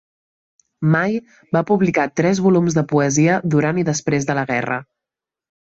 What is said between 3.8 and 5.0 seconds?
i després de la guerra.